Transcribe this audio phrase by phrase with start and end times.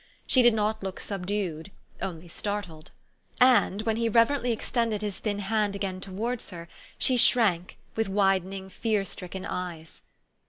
[0.25, 1.69] She did not look subdued,
[2.01, 2.89] only startled.
[3.39, 8.67] And, when he reverently extended his thin hand again towards her, she shrank, with widening,
[8.69, 10.01] fear stricken eyes.